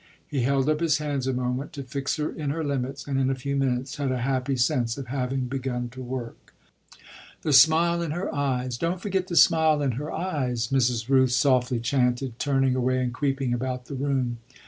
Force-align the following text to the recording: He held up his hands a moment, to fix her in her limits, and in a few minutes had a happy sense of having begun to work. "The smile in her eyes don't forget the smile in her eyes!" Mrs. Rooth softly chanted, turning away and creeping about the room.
He 0.27 0.41
held 0.41 0.67
up 0.67 0.79
his 0.79 0.97
hands 0.97 1.27
a 1.27 1.33
moment, 1.33 1.73
to 1.73 1.83
fix 1.83 2.15
her 2.15 2.31
in 2.31 2.49
her 2.49 2.63
limits, 2.63 3.05
and 3.05 3.19
in 3.19 3.29
a 3.29 3.35
few 3.35 3.55
minutes 3.55 3.97
had 3.97 4.11
a 4.11 4.21
happy 4.23 4.55
sense 4.57 4.97
of 4.97 5.05
having 5.05 5.41
begun 5.41 5.89
to 5.89 6.01
work. 6.01 6.55
"The 7.43 7.53
smile 7.53 8.01
in 8.01 8.09
her 8.09 8.33
eyes 8.33 8.79
don't 8.79 8.99
forget 8.99 9.27
the 9.27 9.35
smile 9.35 9.79
in 9.83 9.91
her 9.91 10.11
eyes!" 10.11 10.69
Mrs. 10.69 11.07
Rooth 11.07 11.33
softly 11.33 11.79
chanted, 11.79 12.39
turning 12.39 12.75
away 12.75 12.97
and 12.99 13.13
creeping 13.13 13.53
about 13.53 13.85
the 13.85 13.93
room. 13.95 14.39